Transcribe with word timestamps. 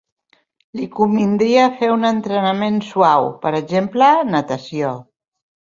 Li 0.79 0.87
convindria 0.99 1.67
fer 1.81 1.91
un 1.97 2.09
entrenament 2.11 2.81
suau, 2.89 3.31
per 3.47 3.53
exemple 3.61 4.13
natació. 4.35 4.97